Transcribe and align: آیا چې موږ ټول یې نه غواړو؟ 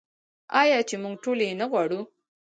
آیا 0.61 0.79
چې 0.89 0.95
موږ 1.03 1.15
ټول 1.23 1.37
یې 1.45 1.51
نه 1.61 1.65
غواړو؟ 1.71 1.99